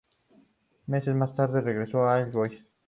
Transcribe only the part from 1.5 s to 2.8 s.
regresó a All Boys.